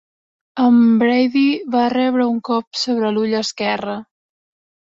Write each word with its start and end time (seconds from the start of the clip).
En 0.67 0.77
Brady 1.01 1.43
va 1.77 1.83
rebre 1.95 2.25
un 2.31 2.39
cop 2.51 2.81
sobre 2.85 3.15
l'ull 3.19 3.37
esquerre. 3.45 3.99